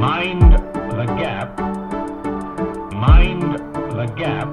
[0.00, 0.40] Mind
[0.96, 1.60] the gap.
[2.90, 3.58] Mind
[3.92, 4.48] the gap.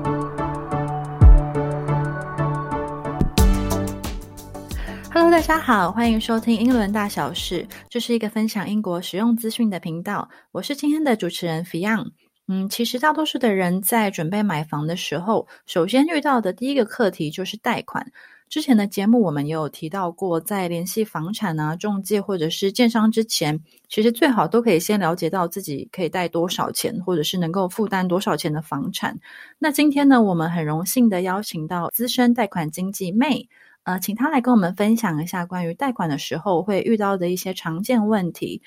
[5.14, 10.28] Hello，大家好，欢迎收听英伦大小事，这是一个分享英国实用资讯的频道。
[10.52, 12.12] 我是今天的主持人 Fion。
[12.50, 18.06] 嗯，其实大多数的人在准备买房的时候，首先遇到的第一个课题就是贷款。
[18.50, 23.60] 之前的节目我们也有提到过，在联系房产啊、中介或者是建商之前，
[23.90, 29.20] 其实最好都可以先了解到自己可以贷多少钱，或者是能够负担多少钱的房产。
[29.60, 33.48] 那今天呢，我们很荣幸的邀请到资深贷款经纪 May，
[33.84, 38.62] 呃，请他来跟我们分享一下关于贷款的时候会遇到的一些常见问题。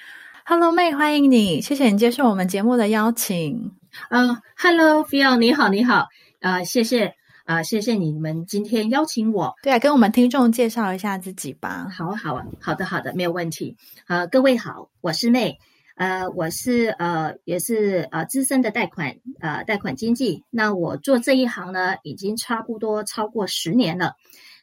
[0.45, 3.73] Hello 妹欢迎你，谢谢你接受我们节目的邀请。
[4.10, 6.09] 嗯，Hello，Phil，你好，你好，
[6.41, 9.55] 呃，谢谢，啊，谢谢你们今天邀请我。
[9.62, 11.89] 对啊，跟我们听众介绍一下自己吧。
[11.91, 13.77] 好好啊，好的，好的，没有问题。
[14.07, 15.59] 呃，各位好，我是妹，
[15.97, 20.45] 呃，我是呃，也是呃资深的贷款呃贷款经纪。
[20.51, 24.15] 那我做这一行呢，已经差不多超过十年了。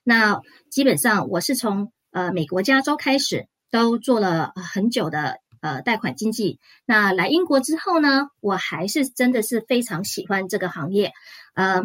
[0.03, 5.37] 那基本上我是从呃美国加州开始，都做了很久的。
[5.59, 6.59] 呃，贷款经济。
[6.85, 11.11] 那来英国之后呢，我还是真的是非常喜欢这个行业，
[11.55, 11.81] 呃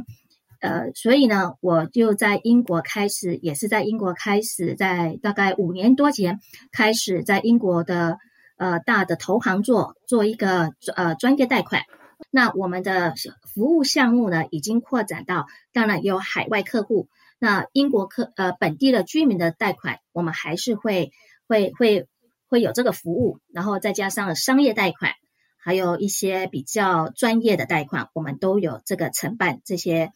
[0.63, 6.39] 呃，所以呢，我就在英国开始，也是在英国开始，在大概五年多前
[6.71, 8.17] 开始在英国的
[8.57, 11.83] 呃大的投行做做一个呃专业贷款。
[12.31, 13.15] 那我们的
[13.53, 21.13] 服务项目呢，已经扩展到，当然有海外客户，那英国客呃本地的居民的贷款，我们还是会
[21.47, 22.09] 会会。
[22.53, 25.13] 会有这个服务，然后再加上商业贷款，
[25.57, 30.13] 还有一些比较专业的贷款，我们都有这个承办这些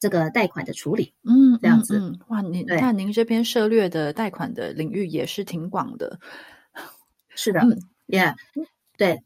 [0.00, 1.14] 这个贷款的处理。
[1.24, 2.18] 嗯，这样子。
[2.28, 6.18] 哇，您看您这边涉略的贷款的领域也是挺广的。
[7.34, 7.60] 是的
[8.06, 8.34] ，Yeah，
[8.96, 9.20] 对。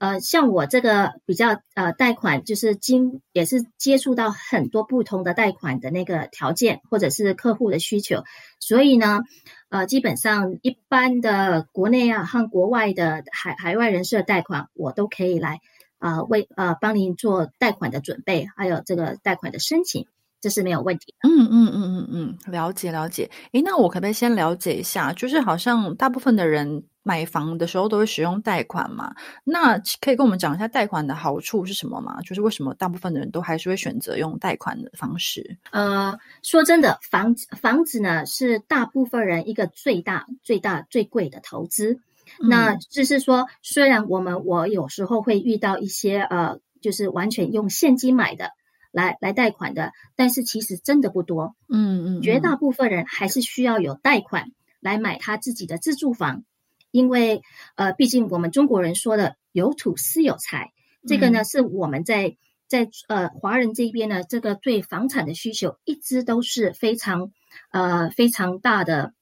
[0.00, 8.24] 呃，像我这个比较呃贷款，就是经也是接触到很多不同的贷款的那个条件，或者是客户的需求，
[8.58, 9.22] 所以呢，
[9.70, 15.60] 呃，基本上一般的国内啊和国外的海海外人士的贷款，我都可以来
[16.04, 20.06] 啊为呃帮您做贷款的准备，还有这个贷款的申请。
[20.40, 21.14] 这是没有问题。
[21.22, 23.30] 嗯嗯嗯嗯嗯，了解了解。
[23.52, 25.10] 诶，那我可不可以先了解一下？
[25.14, 29.14] 就是好像大部分的人买房的时候都会使用贷款嘛？
[29.42, 32.20] 那可以跟我们讲一下贷款的好处是什么吗？
[32.20, 35.56] 就是为什么大部分的人都还是会选择用贷款的方式？
[35.70, 41.98] 呃，说真的，房子房子呢是大部分人一个最大最大最贵的投资。
[42.40, 48.50] 那就是说，虽然我们我有时候会遇到一些呃，就是完全用现金买的。
[48.96, 56.44] 来来贷款的，但是其实真的不多，嗯嗯，绝大部分人还是需要有贷款来买他自己的自住房，
[56.92, 57.42] 因为
[57.74, 60.70] 呃，毕竟我们中国人说的有土私有财，
[61.08, 62.36] 这个呢是我们在
[62.68, 67.32] 在呃华人这边呢，这个对房产的需求一直都是非常
[67.72, 69.12] 呃非常大的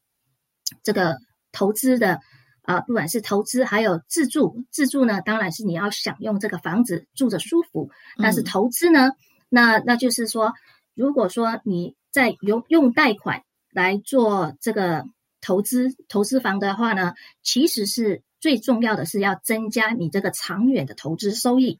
[0.83, 1.17] 这个
[1.51, 2.21] 投资的
[2.63, 9.13] 啊，不管是投资还有自住，自住呢当然是你要享用这个房子住着舒服，但是投资呢。
[9.49, 10.55] 那那就是说，
[10.95, 15.05] 如果说你在用用贷款来做这个
[15.43, 17.13] 投资投资房的话呢，
[17.43, 21.79] 其实是最重要的是要增加你这个长远的投资收益，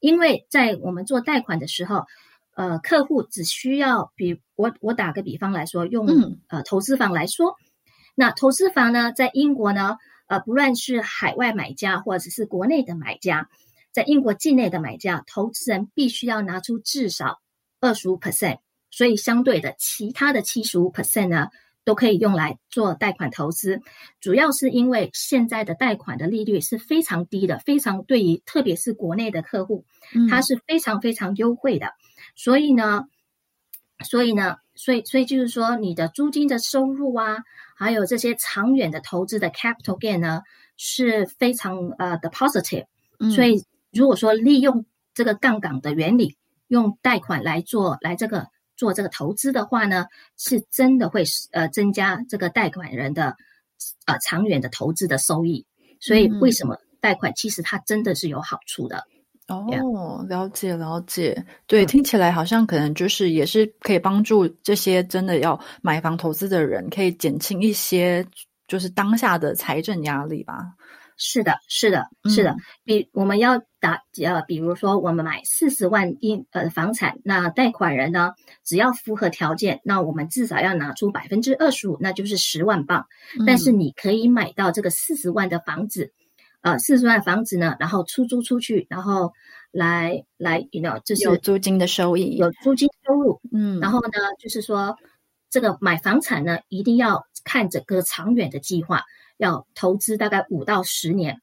[0.00, 2.06] 因为在我们做贷款的时候，
[2.54, 7.56] 呃，客户只需要比我我打个比方来说，用呃投资房来说，
[8.14, 9.98] 那投资房呢，在英国呢，
[10.30, 13.48] 呃，不论是海外买家或者是国内的买家。
[13.90, 17.40] 在英国境内的买家，投资人必须要拿出至少
[17.80, 18.60] 二十五 percent，
[18.92, 21.48] 所以相对的，其他的七十五 percent 呢，
[21.84, 23.80] 都可以用来做贷款投资。
[24.20, 29.84] 主要是因为现在的贷款的利率是非常低的，非常对于特别是国内的客户，
[30.30, 31.88] 它是非常非常优惠的。
[32.36, 33.08] 所以呢，
[34.04, 37.38] 所以呢，所以所以就是说，你的租金的收入啊，
[37.76, 40.42] 还有这些长远的投资的 capital gain 呢，
[40.76, 42.86] 是非常呃的 positive，
[43.34, 43.64] 所以。
[43.92, 46.36] 如果说利用这个杠杆的原理，
[46.68, 48.46] 用贷款来做来这个
[48.76, 50.06] 做这个投资的话呢，
[50.36, 53.34] 是真的会呃增加这个贷款人的
[54.06, 55.66] 呃长远的投资的收益。
[55.98, 59.02] 所以为什么贷款其实它真的是有好处的？
[59.50, 68.24] 哦，了解了解，对，听起来好像可能就是也是可以帮助这些真的要买房投资的人，可以减轻一些
[68.68, 70.74] 就是当下的财政压力吧。
[71.22, 72.56] 是的，是的，是的。
[72.82, 78.32] 比我们要打呃，比如说我们买四十万一呃房产，那贷款人呢，
[78.64, 83.04] 只要符合条件，那我们至少要拿出百分之二十五，那就是十万镑。
[83.46, 86.10] 但是你可以买到这个四十万的房子，
[86.62, 89.32] 呃四十万房子呢，然后出租出去，然后
[89.70, 93.40] 来来，you know，就是有租金的收益，有租金收入。
[93.52, 94.96] 嗯，然后呢，就是说
[95.48, 99.04] 这个买房产呢，一定要看整个长远的计划，
[99.36, 101.40] 要投资大概五到十年，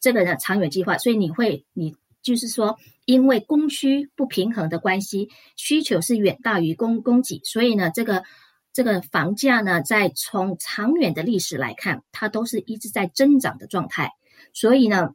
[0.00, 0.96] 这个呢长远计划。
[0.98, 8.22] 所以你会，你就是说，因为供需不平衡的关系，需求是远大于供供给，所以呢，这个
[8.72, 14.12] 这个房价呢，在从长远的历史来看，它都是一直在增长的状态。
[14.52, 15.14] 所以呢，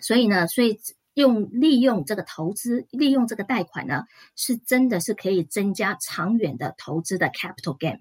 [0.00, 0.80] 所以呢，所以
[1.14, 4.04] 用利用这个投资，利用这个贷款呢，
[4.34, 8.00] 是真的是可以增加长远的投资的 capital gain，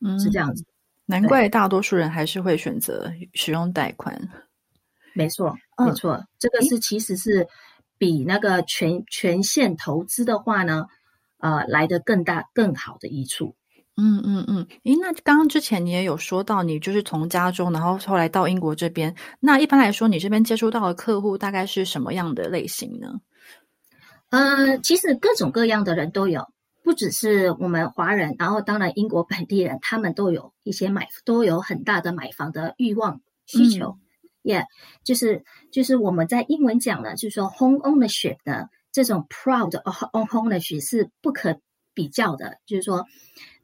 [0.00, 0.64] 嗯是这样子。
[1.04, 4.28] 难怪大多数人还是会选择使用贷款。
[5.14, 7.46] 没错，嗯没错，这个是其实是
[7.98, 10.86] 比那个全全线投资的话呢，
[11.38, 13.54] 呃，来的更大更好的益处。
[13.98, 19.14] 嗯嗯嗯，诶，那刚刚之前你也有说到，你就是从加州，然后后来到英国这边。
[19.40, 23.20] 那一般来说，你这边接触到的客户大概是什么样的类型呢？
[24.28, 26.46] 呃，其实各种各样的人都有，
[26.82, 33.96] 不只是我们华人，然后当然英国本地人，他们都有一些买，都有很大的买房的欲望需求。
[34.42, 34.64] 也、
[35.04, 39.96] 就是就是我们在英文讲呢，就是说 home ownership 的，这种 proud of
[40.30, 41.58] home ownership 是不可
[41.96, 42.58] 比较的。
[42.66, 43.04] 就是说，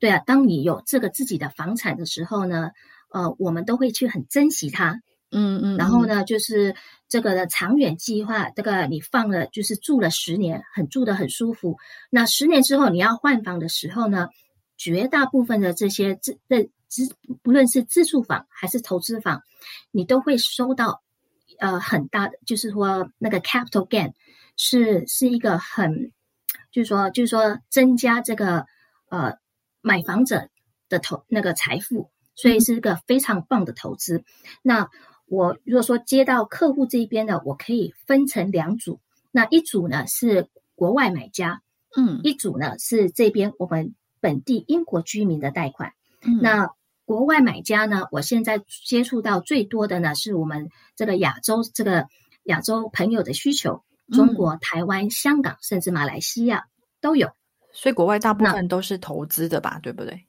[0.00, 2.73] 对啊，当你有这个自己的房产的时候呢，
[3.11, 5.00] 呃，我们都会去很珍惜它。
[5.34, 5.76] 嗯嗯，嗯？
[5.76, 6.75] 然后呢，就是
[7.08, 11.76] 这个的长远计划，这个你放了就是住了十年，很住的很舒服。
[12.11, 14.29] 那十年之后你要换房的时候呢，
[14.76, 19.43] 绝大部分的这些自的自不论是自住房还是投资房，
[19.90, 21.02] 你都会收到
[21.58, 24.12] 呃很大的，就是说那个 capital gain
[24.58, 26.12] 是是一个很，
[26.71, 28.67] 就是说就是说增加这个
[29.09, 29.35] 呃
[29.81, 30.49] 买房者
[30.89, 34.25] 的投那个财富，所以是一个非常棒的投资。
[34.63, 34.89] 那
[35.27, 39.01] 我如果说接到客户这一边呢，我可以分成两组，
[39.31, 41.63] 那一组呢是国外买家，
[41.97, 45.93] 嗯，一组呢是这边我们本地英国居民的贷款。
[46.25, 46.71] 嗯那
[47.05, 52.07] 国外买家呢，我现在接触到最多的呢是我们这个亚洲这个
[52.45, 56.67] 亚洲朋友的需求，中国、台湾、香港甚至马来西亚
[57.00, 57.31] 都有。
[57.73, 60.26] 所以国外大部分都是投资的吧，对不对？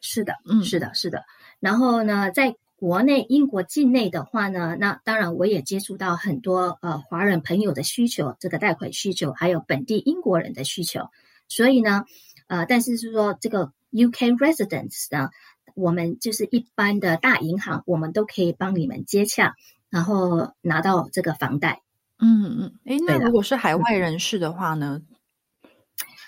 [0.00, 1.24] 是的，嗯是的，是的。
[1.58, 11.08] 然后呢，在国内英国境内的话呢，那当然我也接触到很多呃华人朋友的需求，这个贷款需求，还有本地英国人的需求。
[11.48, 12.04] 所以呢，
[12.48, 15.30] 呃，但是是说这个 UK residents 呢，
[15.74, 19.54] 我们就是一般的大银行，我们都可以帮你们接洽，
[19.88, 21.80] 然后拿到这个房贷。
[22.24, 25.02] 嗯嗯，诶，那如果是海外人士的话呢？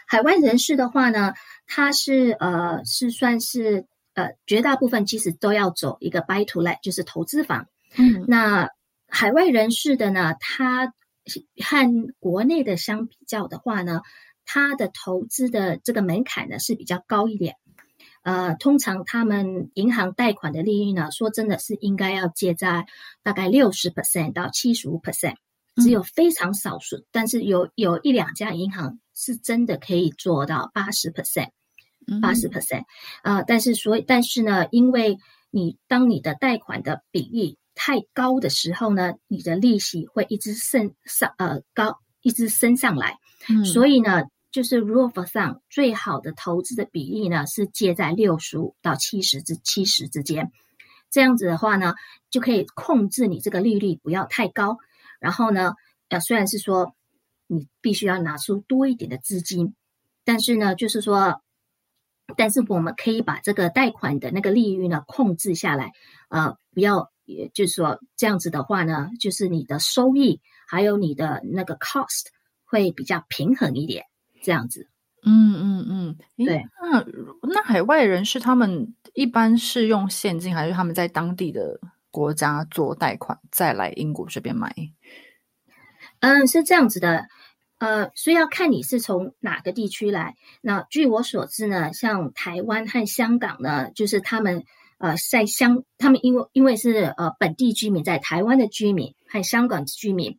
[0.06, 1.34] 海外人士的话呢，
[1.66, 7.68] 他是呃是算是呃绝大部分其实都要走一个 buy to let，就是投资房。
[7.96, 8.68] 嗯那
[9.06, 10.92] 海外人士的呢，他
[11.64, 14.02] 和国内的相比较的话呢，
[14.44, 17.54] 他的投资的这个门槛呢是比较高一点。
[18.22, 22.86] 呃，通常他们银行贷款的利率呢，说真的是应该要借在
[23.22, 25.36] 大概六十 percent 到七十五 percent，
[25.76, 31.50] 只有非常少数，但是有有一两家银行是真的可以做到八十 percent。
[32.06, 32.84] 嗯八十 percent，
[33.22, 35.16] 啊，但是所以但是呢，因为
[35.50, 43.16] 你当你的贷款的比例太高的时候呢，你的利息会一直升上呃高，一直升上来，
[43.48, 43.64] 嗯。
[43.64, 50.52] 所以呢，就是 rule of thumb 最好的投资的比例呢是借在六十五到七十之七十之间，
[51.10, 51.94] 这样子的话呢，
[52.30, 54.76] 就可以控制你这个利率不要太高，
[55.24, 55.72] 然后呢，
[56.10, 56.94] 呃，虽然是说
[57.46, 59.74] 你必须要拿出多一点的资金，
[60.22, 61.40] 但是呢，就是说。
[62.38, 65.92] 但是我们可以把这个贷款的那个利率呢控制下来，
[66.30, 72.28] 呃，不要，也就是说这样子的话呢，就是你的收益还有你的那个 cost
[72.64, 74.06] 会比较平衡一点，
[74.42, 74.88] 这样子。
[75.22, 76.16] 嗯嗯嗯，
[76.46, 76.64] 对。
[76.80, 77.04] 那
[77.42, 81.78] 那海外人士他们一般是用现金，还是他们在当地的
[82.14, 84.72] 国家做贷款，再来英国这边买？
[86.20, 87.26] 嗯，是这样子的，
[87.78, 90.36] 呃，所以要看你是从哪个地区来。
[90.62, 94.62] 那据我所知呢，像台湾和香港呢，就是他们
[94.98, 100.38] 呃在香，他们因为因为是呃本地居民，在台湾的居民和香港居民，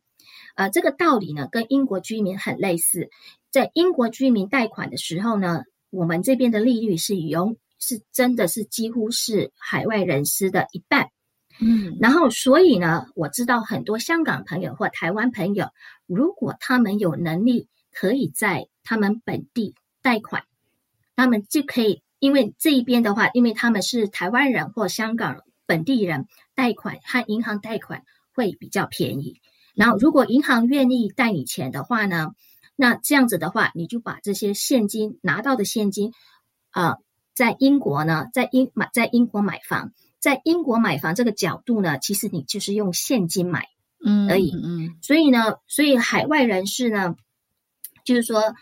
[0.54, 3.10] 呃，这个道理呢跟英国居民很类似。
[3.50, 11.10] 在英国居民贷款的时候呢，我们这边的利率是永是真的是几乎是海外人士的一半。
[11.60, 15.70] 嗯然后，所以呢，我知道很多香港朋友或台湾朋友，
[16.06, 20.44] 如果他们有能力，可以在他们本地贷款，
[21.16, 28.02] 他们就可以，因为这一边的话，因为他们是台湾人或香港本地人，贷款和银行贷款
[28.34, 29.40] 会比较便宜。
[29.74, 32.32] 然后，如果银行愿意贷你钱的话呢，
[32.76, 36.12] 那这样子的话，你就把这些现金拿到的现金，
[36.70, 36.98] 啊，
[37.34, 39.92] 在英国呢，在英买在英国买房，
[40.26, 43.68] 在英国买房这个角度呢，其实你就是用现金买，
[44.04, 47.14] 嗯而已嗯所以呢，所以海外人士呢，
[48.04, 48.56] 就是说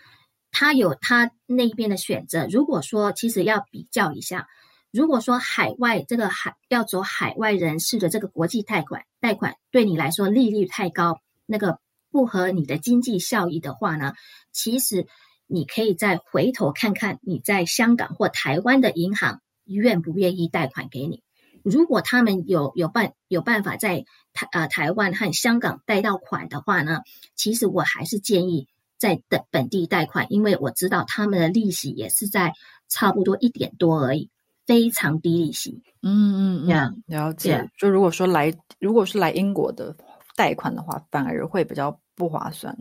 [0.51, 2.45] 他有他那边的选择。
[2.51, 4.47] 如果说其实要比较一下，
[4.91, 11.79] 如果说海外这个海要走海外人士的这个国际贷款，贷款对你来说利率太高，那个
[12.11, 14.13] 不合你的经济效益的话呢，
[14.51, 15.07] 其实
[15.47, 21.23] 你可以再回头看看你在香港或台湾的银行愿不愿意贷款给你。
[21.65, 27.01] 如果他们有有办有办法在台呃台湾和香港贷到款的话呢，
[27.35, 28.67] 其实我还是建议
[28.99, 32.53] 在本本地贷款，因为我知道他们的利息也是在
[32.87, 34.29] 差不多一点多而已，
[34.67, 35.81] 非常低利息。
[36.03, 37.67] 嗯嗯嗯了解。
[37.79, 39.97] 就如果说来，如果是来英国的
[40.35, 42.77] 贷款的话，反而会比较不划算。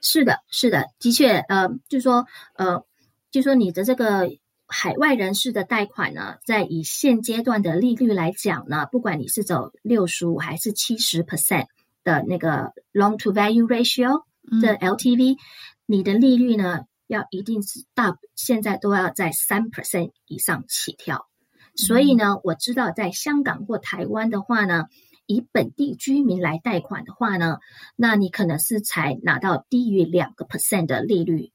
[0.00, 2.24] 是的，是的，的确，呃，就说，
[2.54, 2.82] 呃，
[3.30, 4.30] 就说你的这个
[4.70, 11.68] 海外人士的贷款呢，在以现阶段的利率来讲呢，不管你是走六十五还是七十 percent
[12.04, 15.38] 的那个 loan to value ratio 嗯的 LTV，、
[15.86, 21.26] 你的利率呢，要一定是大，现在都要在三 percent 以上起跳。
[21.74, 24.84] 所以呢，我知道在香港或台湾的话呢，
[25.24, 27.56] 以本地居民来贷款的话呢，
[27.96, 31.52] 那你可能是才拿到低于两个 percent 的利率。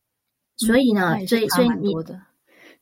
[0.58, 1.94] 所以呢所以所以你。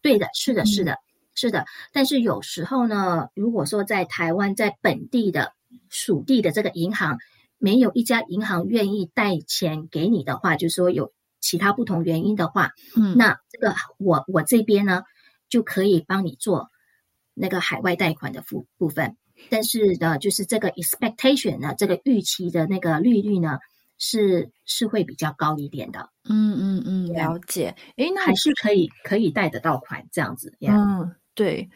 [0.01, 0.85] 对的，是的，是嗯。
[0.85, 0.97] 的，
[1.35, 1.65] 是的。
[1.93, 5.53] 但是有时候呢，如果说在台湾在本地的
[5.89, 7.17] 属地的这个银行，
[7.57, 15.03] 没有一家银行愿意贷钱给你的话，就是说有其他不同原因的话，嗯，那这个我我这边呢
[15.49, 16.69] 就可以帮你做
[17.33, 19.15] 那个海外贷款的部部分，
[19.49, 23.59] 但是呢，就是这个 expectation 呢，这个预期的那个利率呢
[24.03, 27.75] 是是会比较高一点的，嗯嗯嗯，了解。
[27.97, 30.73] 诶，那还是可以可以贷得到款这样子呀。
[30.75, 31.69] 嗯，对，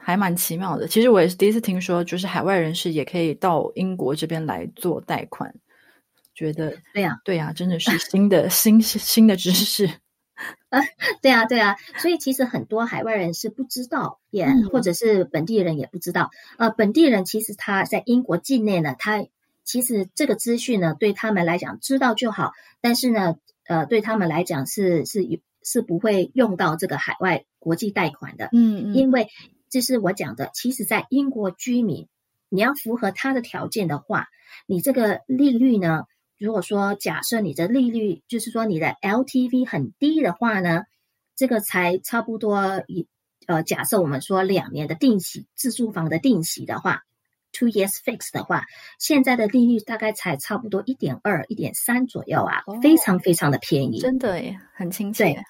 [0.00, 0.88] 还蛮奇妙的。
[0.88, 5.54] 其实我也是第一次听说，就是海外人士也可以到英国这边来做贷款，
[6.34, 9.86] 觉得 对呀、对呀、真的是新的新新的知识。
[10.70, 10.80] 啊
[11.22, 16.30] 对啊，对啊，所以其实很多海外人是不知道，也、嗯或者是本地人也不知道。
[16.58, 19.24] 呃，本地人其实他在英国境内呢，他
[19.68, 28.94] 其实这个资讯呢对他们来讲知道就好，但是呢，呃，对他们来讲是是有是不会用到这个海外国际贷款的，嗯嗯。
[28.94, 29.28] 因为
[29.68, 32.08] 这是我讲的，其实在英国居民，
[32.48, 34.28] 你要符合他的条件的话，
[34.66, 36.04] 你这个利率呢，
[36.38, 40.84] 如果说假设你的利率就是说你的 LTV 很低的话呢，
[41.36, 43.06] 这个才差不多一
[43.46, 47.02] 呃，假设我们说两年的定息自住房的定息的话
[47.58, 48.64] ，two years fix 的话，
[48.98, 54.00] 现在的利率大概才差不多一点二、一点三左右啊，哦非常非常的便宜。
[54.00, 55.42] 真的耶，很亲切。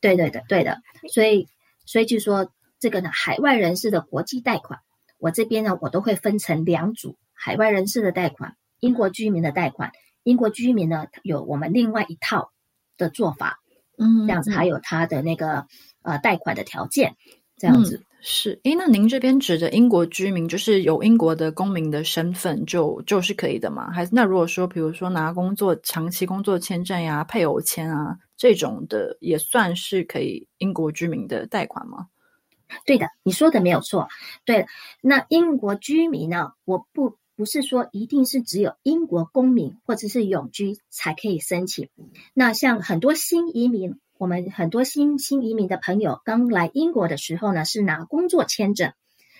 [0.00, 0.80] 对对的，对的，
[1.12, 1.48] 所以
[1.86, 4.80] 所以就说这个呢，海外人士的国际贷款，
[5.18, 9.92] 我这边呢，我都会分成两组：海外人士的贷款，英国居民的贷款。
[10.22, 12.50] 英国居民呢，有我们另外一套
[12.96, 13.60] 的做法，
[13.98, 15.66] 嗯，这样子嗯还有他的那个
[16.02, 17.14] 呃贷款的条件，
[17.56, 17.96] 这样子。
[17.96, 23.90] 嗯是，诶，那您这边指的英国居民，就是有英国的公民的身份就就是可以的吗？
[23.92, 32.06] 还是那如果说，比如说拿工作长期工作签证呀、配偶签啊这种的，也算是可以英国居民的贷款吗？
[32.86, 34.08] 对的，你说的没有错。
[34.46, 34.64] 对，
[35.02, 41.90] 那英国居民呢，我不不是说一定是只有英国公民或者是永居才可以申请。
[42.32, 48.92] 那像很多新移民，我们很多新新移民的朋友刚来英国的时候呢，是拿工作签证。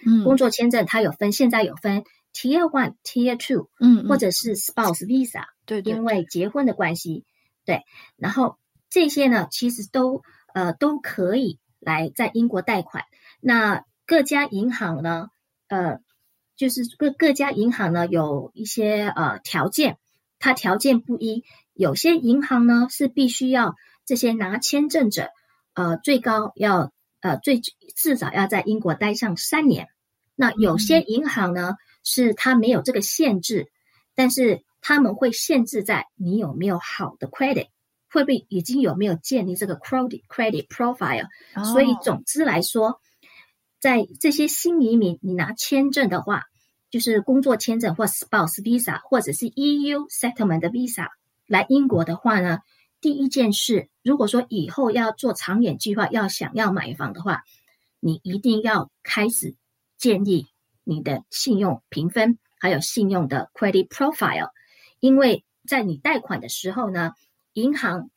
[0.06, 2.04] 嗯工作签证它有分，现在有分
[2.34, 5.44] Tier One、Tier Two，嗯，或者是 Spouse Visa。
[5.64, 7.24] 对对，因为结婚的关系，
[7.64, 7.84] 对，
[8.16, 8.58] 然后
[8.90, 13.04] 这些呢，其实都呃都可以来在英国贷款。
[13.40, 15.30] 那各家银行呢，
[15.68, 16.00] 呃，
[16.56, 19.96] 就是各各家银行呢有一些呃条件，
[20.38, 23.74] 它条件不一，有些银行呢是必须要
[24.06, 25.30] 这些拿签证者，
[25.74, 27.60] 呃，最高要呃最
[27.96, 29.88] 至少要在英国待上三年。
[30.34, 33.70] 那有些银行呢是它没有这个限制，
[34.14, 37.68] 但是他们会限制在你有没有好的 credit，
[38.10, 41.28] 会不会已经有没有建立这个 credit credit profile。
[41.72, 43.00] 所以哦总之来说，
[43.80, 46.44] 在这些新移民，你拿签证的话，
[46.90, 51.08] 就是工作签证或 spouse visa 或者是 EU settlement 的 visa
[51.46, 52.58] 来英国的话呢，
[53.04, 57.42] 第一件事，如果说以后要做长远计划，要想要买房的话，
[58.00, 59.56] 你一定要开始
[59.98, 60.46] 建立
[60.84, 64.48] 你的信用评分，还有信用的 credit profile。
[65.00, 67.12] 因为在你贷款的时候呢，
[67.52, 68.08] 银行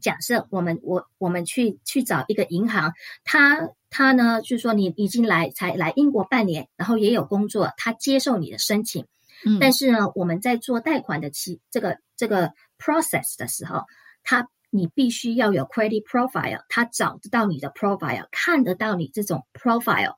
[0.00, 9.06] 假设我们我我们去去找一个银行，他他呢就是说你已经来才来英国半年，然后也有工作，他接受你的申请。
[9.46, 13.84] 嗯，但是呢，我们在做贷款的期这个这个 process 的时候，
[14.28, 20.16] 他你必须要有 credit profile，他找得到你的 profile，看得到你这种 profile，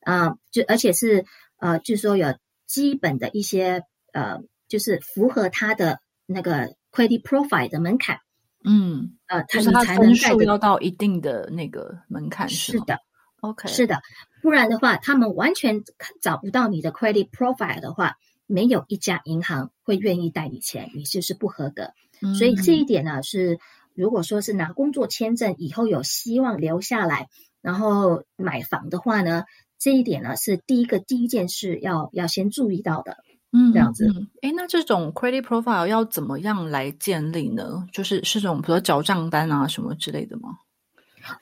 [0.00, 1.26] 啊，就而且是
[1.58, 2.34] 呃，就是说有
[2.66, 8.20] 基本的一些呃，就是符合他的那个 credit profile 的门槛，
[8.64, 12.98] 嗯，呃，他你才能分贷要到一定的那个门槛，吗是的
[13.40, 14.00] ，，OK，是的，
[14.40, 15.84] 不然的话，他们完全
[16.22, 21.92] 找不到你的 credit profile 的话，没有一家银行会愿意贷你钱，你就是不合格。
[22.22, 23.58] 嗯所以这一点呢，是
[23.94, 27.28] 如果说是拿工作签证以后有希望留下来，
[27.62, 29.44] 然后买房的话呢，
[29.78, 33.16] 这一点呢是第一个第一件事要要先注意到的。
[33.52, 37.84] 嗯这样子嗯，哎，那这种 credit profile 要怎么样来建立呢？
[37.92, 40.50] 就是是这种比如说缴账单啊什么之类的吗？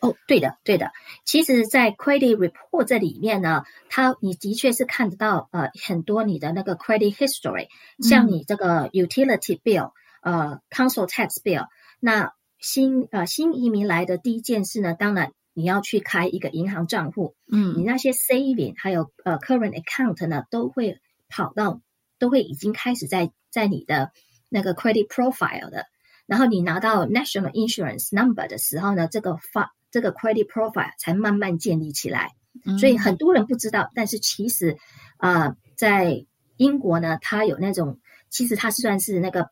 [0.01, 0.91] 哦，对的，对的。
[1.27, 7.69] 其实，在 credit report 这里面呢，它你的确是看得到呃很多你的那个 credit history，
[8.03, 11.67] 像嗯你这个 utility bill，呃 council tax bill。
[12.01, 20.99] 那新呃新移民来的第一件事呢，当然你要去开一个银行账户，嗯你嗯那些 saving 还有呃 current account 呢，都会
[21.29, 21.81] 跑到
[22.19, 24.13] 都会已经开始在在你的
[24.49, 25.87] 那个 credit profile 的。
[26.27, 32.33] 然后你拿到 national insurance number 的时候呢，这个发这个 credit profile 才慢慢建立起来。
[32.65, 34.77] 嗯所以很多人不知道，但是其实，
[35.19, 39.49] 呃，在英国呢，它有那种，其实它是算是那个私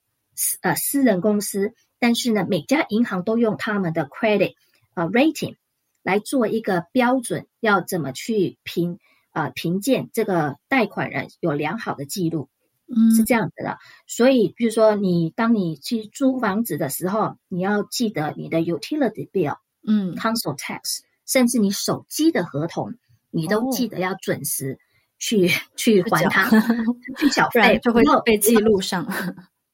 [0.60, 4.54] 呃私人公司，但是呢，每家银行都用他们的 credit
[4.94, 5.56] 呃 rating
[6.02, 8.98] 来做一个标准，要怎么去评
[9.32, 12.48] 呃评鉴这个贷款人有良好的记录。
[12.88, 22.94] 嗯是这样子的，所以比如说你当你去租房子的时候，你要记得你的 utility bill、嗯 council tax，甚至你手机的合同，
[23.32, 24.78] 你都哦记得要准时
[25.18, 26.48] 去、去还缴它，
[27.18, 28.54] 去缴费，就会被记。
[28.54, 29.04] 录上。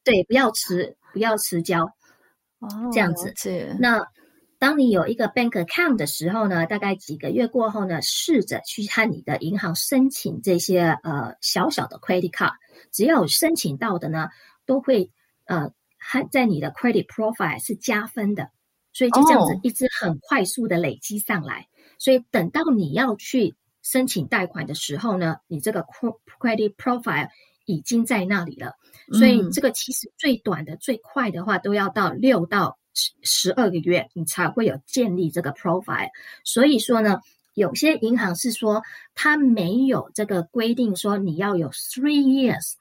[0.04, 1.84] 对，不要迟，不要迟交。
[2.58, 3.32] 哦，这样子
[3.80, 4.06] 那
[4.58, 12.52] 当你有一个 bank account 的时候呢，大概几个月过后呢，试着去和你的银行申请这些呃小小的 credit card，
[12.92, 14.28] 只要有申请到的呢，
[14.64, 15.10] 都会
[15.46, 18.50] 呃和在你的 credit profile 是加分的，
[18.92, 21.66] 所以就这样子哦一直很快速的累积上来。
[21.98, 25.84] 所以等到你要去申请贷款的时候呢，你这个
[26.38, 27.28] credit profile
[27.66, 28.74] 已经在那里了。
[29.12, 36.10] 所以嗯这个其实最短的、最快的话，都要到六到十十二个月，你才会有建立这个 profile。
[36.44, 37.20] 所以说呢，
[37.54, 38.82] 有些银行是说
[39.14, 42.74] 它没有这个规定，说你要有 three years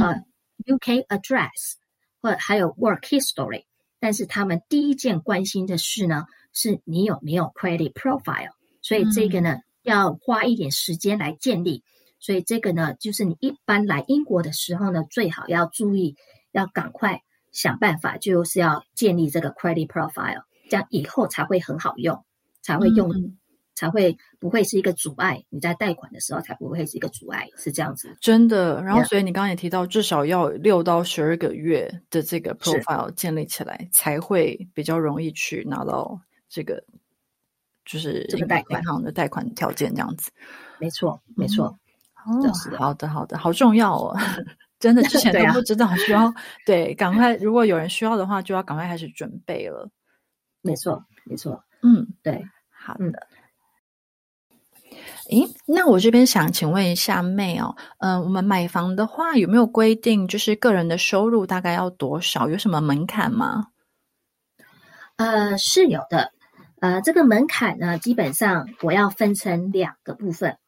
[0.00, 0.24] 呃嗯
[0.66, 1.74] UK address
[2.20, 3.64] 或者还有 work history，
[3.98, 8.50] 但是他们第一件关心的事呢，是你有没有 credit profile。
[8.80, 11.82] 所以这个呢，要花一点时间来建立。
[12.22, 16.14] 所以这个呢，就是你一般来英国的时候呢，最好要注意，
[16.52, 22.24] 要赶快想办法，就是要建立这个 credit profile，这样以后才会很好用，
[22.62, 23.36] 才会用，嗯
[23.74, 25.42] 才会不会是一个阻碍。
[25.48, 28.16] 你在贷款的时候才不会是一个阻碍，是这样子。
[28.20, 28.80] 真的。
[28.82, 36.84] 然后，所以你刚刚也提到，至少要有六到十二个月的这个 profile 建立起来，才会比较容易去拿到这个，
[37.84, 40.30] 就是这个贷款银行的贷款条件这样子。
[40.78, 41.76] 没错，没错。
[42.26, 44.16] 哦好的，好的，好重要哦！
[44.78, 46.32] 真的之前都不知道，需要
[46.66, 49.88] 对，赶快，如果有人需要的话，就要赶快开始准备了。
[50.60, 52.44] 没错，没错，嗯，对。
[52.70, 53.26] 好嗯的。
[55.30, 62.48] 诶，那我这边想请问一下妹哦，嗯、我们买房的话有没有规定，就是个人的收入大概要多少？
[62.48, 63.68] 有什么门槛吗？
[65.16, 66.32] 呃，是有的。
[66.80, 70.58] 呃，这个门槛呢，基本上我要分成两个部分。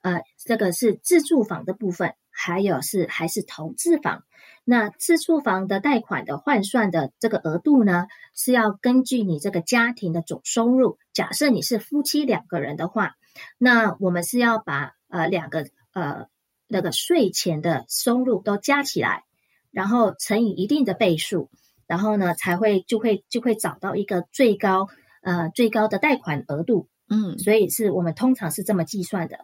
[0.00, 4.24] 呃，这个是自住房的部分，还有是还是投资房。
[4.64, 10.96] 那自住房的贷款的换算的这个额度呢，是要根据你这个家庭的总收入。
[11.12, 13.16] 假设你是夫妻两个人的话，
[13.58, 16.28] 那我们是要把呃两个呃
[16.66, 19.24] 那个税前的收入都加起来，
[19.70, 21.50] 然后乘以一定的倍数，
[21.86, 24.88] 然后呢才会就会就会找到一个最高
[25.20, 26.88] 呃最高的贷款额度。
[27.10, 29.38] 嗯所以是我们通常是这么计算的。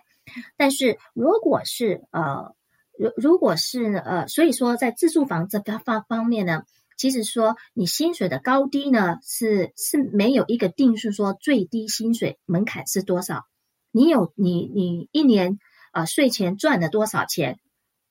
[0.57, 2.55] 但是如果是呃，
[2.99, 6.63] 如如果是呃，所以说在自住房这个方方面呢，
[6.97, 13.45] 其实说你薪水的高低呢是是没有一个定数说最低薪水门槛是多少。
[13.91, 15.59] 你有你你一年
[15.93, 17.59] 啊、呃、税前赚了多少钱？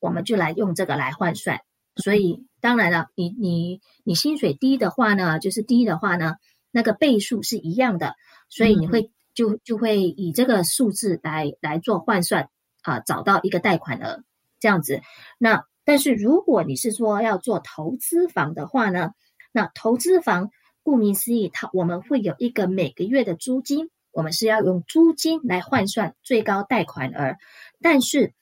[0.00, 1.60] 我们就来用这个来换算。
[1.96, 6.34] 所以当然了，你你你薪水低的话呢，就是低的话呢，
[6.70, 8.14] 那个倍数是一样的，
[8.48, 12.48] 所以你会就就会以这个数字来来做换算
[12.82, 14.22] 啊，找到一个贷款额
[14.60, 15.02] 这样子。
[15.38, 19.10] 那但是如果你是说要做投资房的话呢，
[19.52, 20.50] 那投资房
[20.82, 27.36] 顾名思义，它我们会有一个每个月的租金，我们是要用租金来换算最高贷款额，
[27.80, 28.32] 但是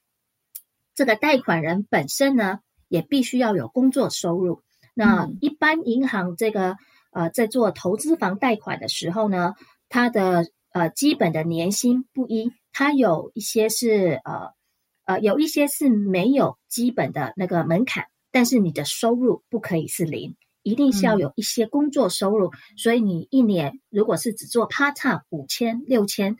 [0.94, 2.60] 这个贷款人本身呢？
[2.88, 4.60] 也必须要有工作收入。
[4.92, 6.76] 那一般银行这个
[7.10, 9.54] 呃，在做投资房贷款的时候呢，
[9.88, 14.50] 它的呃基本的年薪不一，它有一些是呃
[15.04, 22.50] 呃有一些是没有基本的那个门槛，但是你的收入不可以是零，一定是要有一些工作收入。
[22.76, 26.36] 所以你一年如果是只做 part time 五千六千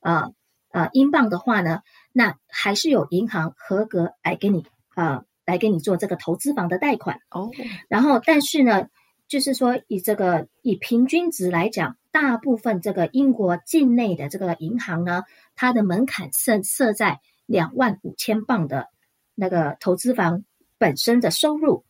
[0.00, 0.32] 呃
[0.70, 1.80] 呃英镑的话呢，
[2.12, 4.64] 那还是有银行合格来给你
[4.96, 5.24] 呃。
[5.46, 7.50] 来给你做这个投资房的贷款哦，
[7.88, 8.88] 然后但是呢，
[9.28, 15.24] 就是说以这个以平均值来讲，大部分这个英国境内的这个银行呢，
[15.56, 18.86] 它的门槛设设在两万五千镑的
[19.34, 20.44] 那个投资房
[20.78, 21.84] 本身的收入，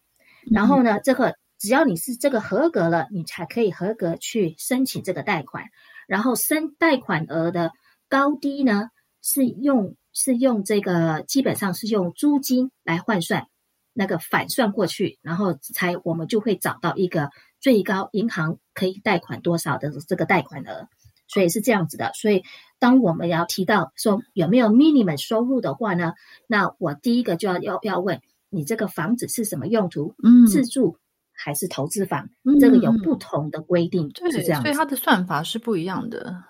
[0.50, 5.66] 然后呢，这个只要你是这个合格了，你才可以合格去申请这个贷款，
[6.08, 7.72] 然后申贷款额的
[8.08, 8.88] 高低呢
[9.20, 9.94] 是用。
[10.16, 13.48] 是用这个，基本上是用租金来换算，
[13.92, 17.30] 那个反算过去，然后才我们就会找到一个
[17.64, 20.86] 最高银行可以贷款多少的这个贷款额，
[21.28, 22.10] 所以是这样子的。
[22.12, 22.42] 所以
[22.78, 26.12] 当我们要提到说有没有 minimum 收入的话呢，
[26.46, 30.14] 那我第一个就要要要问你这个房子是什么用途？
[30.22, 30.98] 嗯，自住
[31.32, 32.28] 还是投资房？
[32.60, 34.60] 这个有不同的规定，是这样。
[34.60, 36.44] 所以它的算法是不一样的。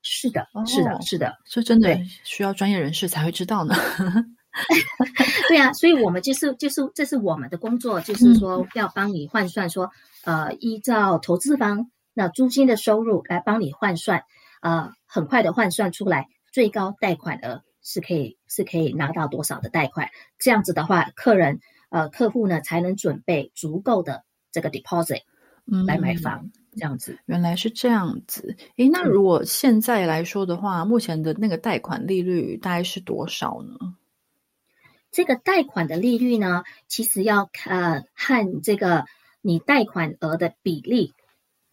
[0.00, 3.74] 是的，是的，是的，这真的需要专业人士才会知道呢。
[5.50, 9.90] 对啊，所以我们就是就是这是我们的工作，就是说要帮你换算，说
[10.26, 14.24] 呃，依照投资方那租金的收入来帮你换算，
[14.60, 25.22] 呃，很快的换算出来最高贷款额是可以是可以拿到多少的贷款，这样子的话，客人呃客户呢才能准备足够的这个 deposit
[25.86, 26.50] 来买房。
[26.78, 28.54] 这样子，原来是这样子。
[28.76, 33.94] 诶，那如果现在来说的话，目前的那个贷款利率大概是多少呢？
[35.10, 39.06] 这个贷款的利率呢，其实要呃和这个
[39.46, 41.14] 你贷款额的比例，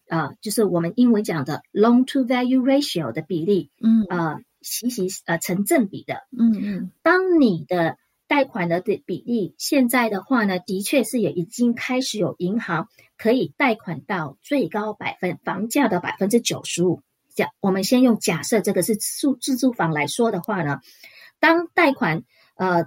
[0.08, 6.22] 啊，就是我们英文讲的 loan to value ratio 的比例，嗯，呃，息息呃成正比的。
[6.30, 17.02] 嗯嗯，当你的贷款的的比例，现在的话呢，的确是也已经开始有银行可以贷款到最高百分房价的百分之九十五。
[17.34, 20.78] 假我们先用假设这个是住自住房来说的话呢，
[21.40, 22.22] 当贷款
[22.54, 22.86] 呃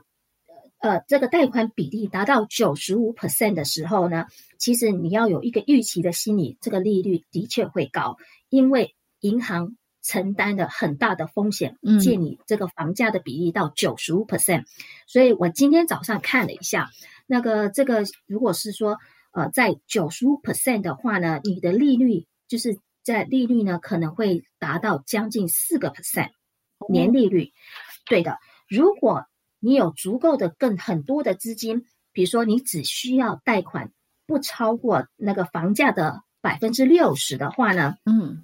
[0.80, 4.26] 呃这个贷款比例达到九十五 percent 的时候呢，
[4.58, 8.18] 其实你要有一个预期的心理，这个利率的确会高，
[8.50, 9.76] 因为银行。
[10.04, 14.64] 承担的很大的风险，借你这个房价的比例到九十五 percent，
[15.06, 16.90] 所以我今天早上看了一下，
[17.26, 19.00] 那个这个如果是说
[19.34, 26.30] 呃在九十五 percent 的话呢，你的利率就是在利率呢可能会达到将近四个 percent
[26.88, 27.52] 年利率。
[28.06, 28.38] 对的，
[28.70, 29.26] 如果
[29.60, 33.92] 你有足够的更很多的资金，比如说你只需要贷款
[34.26, 38.44] 不超过那个房价的百分之六十的话呢，嗯。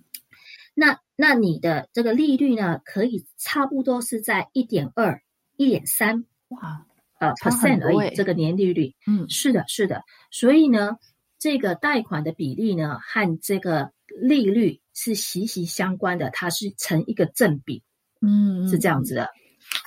[0.76, 5.22] 那那你的这个利率呢，可以差不多是在一点二、
[5.56, 6.88] 一点三哇
[7.20, 8.96] 呃 percent 而已，这个年利率。
[9.06, 10.04] 嗯，是的，是的。
[10.32, 10.98] 所以呢，
[11.38, 17.84] 这个贷款的比例呢，和这个利率是息息相关的，它是成一个正比。
[18.20, 19.30] 嗯，是这样子的。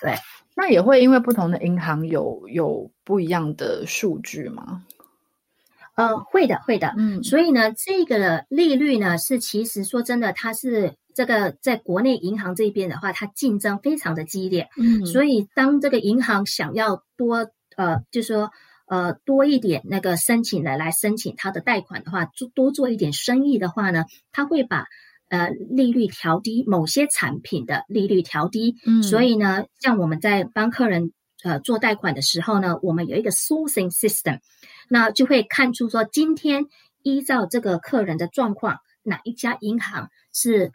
[0.00, 0.14] 对，
[0.58, 4.84] 那也会因为不同的银行有有不一样的数据吗？
[5.96, 18.50] 呃，会的，会的，嗯，所以呢，这个利率呢，是其实说真的，它是这个在国内银行这边的话，它竞争非常的激烈，嗯，所以当这个银行想要多呃，就说
[18.86, 24.86] 呃多一点那个申请的来申请它的贷款的话，做多做一点生意的话呢，它会把
[25.28, 31.12] 呃利率调低，某些产品的利率调低，嗯，所以呢，像我们在帮客人
[31.42, 34.40] 呃做贷款的时候呢，我们有一个 sourcing system。
[34.88, 36.66] 那就会看出说，今天
[37.02, 40.70] 依照这个客人的状况，哪一家银行是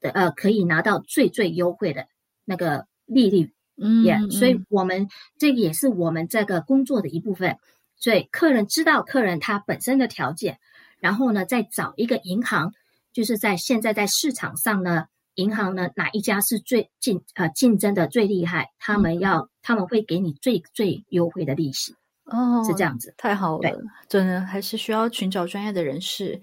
[0.00, 2.06] 呃可以拿到最最优惠的
[2.46, 3.52] 那个利率？
[3.76, 5.08] 嗯，也，所以我们
[5.38, 7.58] 这也是我们这个工作的一部分。
[7.96, 10.58] 所以客人知道客人他本身的条件，
[11.00, 12.72] 然后呢，再找一个银行，
[13.12, 21.94] 就是在现在在市场上呢，银行呢哪一家是最竞呃竞争的最厉害，他们要他们会给你最最优惠的利息，
[22.24, 23.14] 哦，是这样子。
[23.16, 26.40] 太好对了，真的还是需要寻找专业的人士，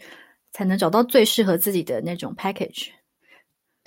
[0.51, 2.89] 才能找到最适合自己的那种 package。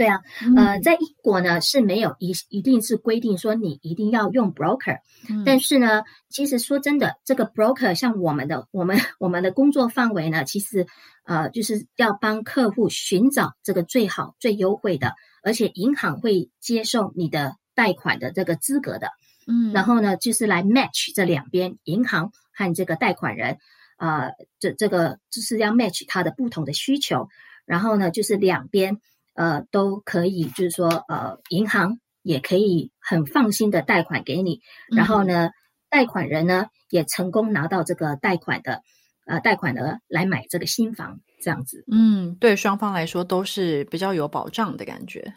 [0.01, 0.23] 对啊，
[0.57, 4.97] 呃，嗯在英国呢是没有一一定是规定说你一定要用 broker，
[5.29, 10.87] 嗯但是呢，其实说真的，这个 broker 像我们的我们我们的工作范围呢，其实
[11.25, 19.09] 呃就是要帮客户寻找这个最好最优惠的，而且银行会接受你的贷款的这个资格的。
[19.47, 23.59] 嗯，然后呢，就是来 match 这两边银行和这个贷款人，
[23.99, 27.29] 呃，这这个就是要 match 他的不同的需求。
[27.67, 28.97] 然后呢，就是两边
[29.35, 34.61] 呃都可以，就是说呃，银行也可以很放心的贷款给你，
[34.95, 35.51] 然后呢，
[35.89, 38.83] 贷款人呢也成功拿到这个贷款的
[39.27, 41.85] 呃贷款额来买这个新房，这样子。
[41.91, 45.35] 嗯，对双方来说都是比较有保障的感觉。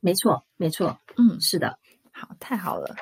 [0.00, 1.78] 没错，没错，嗯，是的。
[2.12, 2.94] 好，太好了。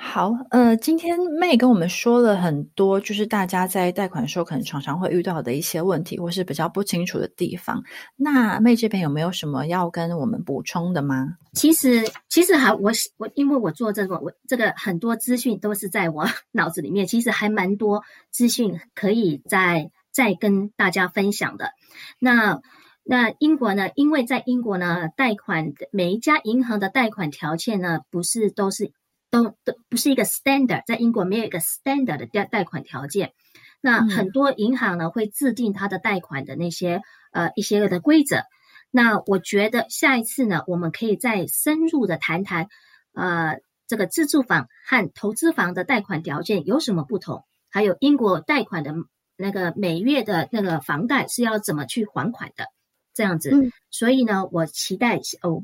[0.00, 7.82] 好，呃，今天妹跟我们说了很多，就是大家在贷款的时候可能常常会遇到的一些问题，或是比较不清楚的地方。
[8.14, 11.36] 那妹这边有没有什么要跟我们补充的吗？
[11.52, 21.72] 其实，其实还我我因为我做这个，我这个很多资讯都是在我 脑子里面，其实还蛮多资讯可以再再跟大家分享的。
[22.20, 22.60] 那
[23.02, 23.88] 那英国呢？
[23.96, 28.92] 因为在英国呢，贷款每一家银行的贷款条件呢，不是都是
[29.30, 33.32] 都都不是一个 standard，在英国没有一个 standard 的贷贷款条件。
[33.80, 38.42] 那嗯很多银行呢会制定它的贷款的那些呃一些的规则。
[38.90, 42.68] 那我觉得下一次呢，我们可以再深入的谈谈，
[43.12, 48.94] 呃，这个自住房和投资房的贷款条件有什么不同，还有英国贷款的
[49.36, 52.64] 那个每月的那个房贷是要怎么去还款的，
[53.12, 53.50] 这样子。
[53.52, 55.62] 嗯所以呢，我期待哦，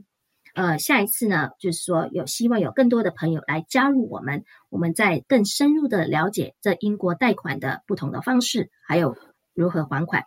[0.54, 9.16] 呃，下一次呢，就是说有希望有更多的朋友来加入我们，我们再更深入的了解这英国贷款的不同的方式，还有
[9.52, 10.22] 如何还款，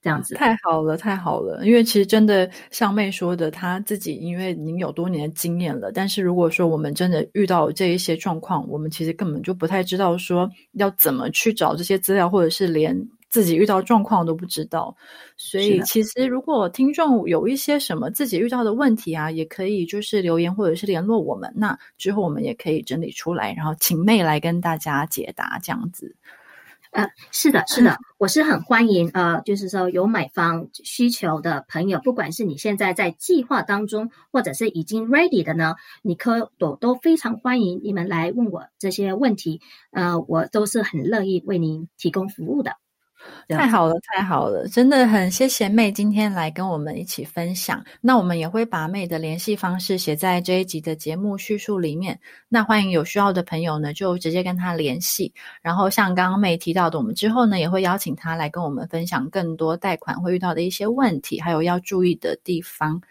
[0.00, 0.36] 这样子。
[0.36, 1.66] 太好了，太好了！
[1.66, 12.96] 因为其实真的像妹说的，她自己因为您有多年的经验了，但是如果说我们真的遇到这一些状况，我们其实根本就不太知道说要怎么去找这些资料，或者是连
[13.32, 14.94] 自己遇到状况都不知道。
[15.36, 26.14] 所以，其实如果听众有一些什么自己遇到的问题啊，也可以就是留言或者是联络我们，那之后我们也可以整理出来，然后请妹来跟大家解答这样子。
[26.92, 42.72] 呃，是的，是的，我是很欢迎呃，就是说有买房需求的朋友，不管是你现在在计划当中，或者是已经 ready 的呢，你可都都非常欢迎你们来问我这些问题，呃，我都是很乐意为您提供服务的。
[43.48, 44.66] 太好了，太好了！
[44.68, 47.84] 真的很谢谢妹今天来跟我们一起分享。
[48.00, 52.18] 那我们也会把妹的联系方式写在这一集的节目叙述里面。
[52.48, 55.32] 那欢迎有需要的朋友呢，就直接跟她联系。
[55.60, 63.02] 然后像刚刚妹提到的，我们之后呢也会邀请她来跟我们分享更多贷款会遇到的一些问题，还有要注意的地方。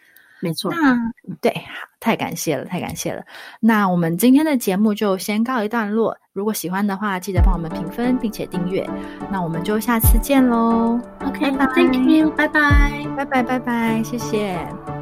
[0.42, 0.98] 没错，那
[1.40, 3.24] 对，好，太感谢了，太感谢了。
[3.60, 6.18] 那我们今天的节目就先告一段落。
[6.34, 8.88] 如果喜欢的话，记得帮我们评分并且订阅。
[9.30, 11.00] 那我们就下次见喽。
[11.26, 13.06] ，OK，Thank you，拜拜。
[13.16, 15.01] 拜拜拜拜，谢谢。